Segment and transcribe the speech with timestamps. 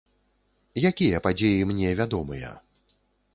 [0.89, 2.51] Якія падзеі мне вядомыя?